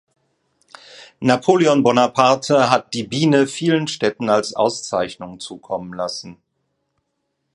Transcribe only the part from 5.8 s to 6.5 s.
lassen.